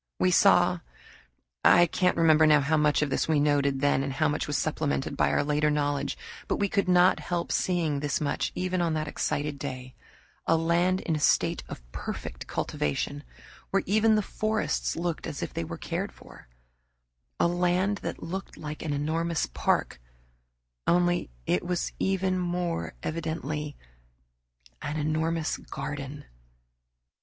[0.17, 0.79] We saw
[1.63, 4.57] I can't remember now how much of this we noted then and how much was
[4.57, 8.95] supplemented by our later knowledge, but we could not help seeing this much, even on
[8.95, 9.93] that excited day
[10.47, 13.23] a land in a state of perfect cultivation,
[13.69, 16.47] where even the forests looked as if they were cared for;
[17.39, 20.01] a land that looked like an enormous park,
[20.87, 23.77] only it was even more evidently
[24.81, 26.25] an enormous garden.